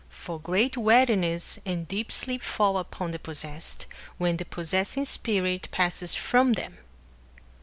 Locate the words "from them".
5.05-6.79